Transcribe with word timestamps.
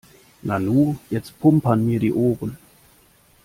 Nanu, 0.43 0.95
jetzt 1.11 1.39
pumpern 1.39 1.85
mir 1.85 1.99
die 1.99 2.11
Ohren. 2.11 2.57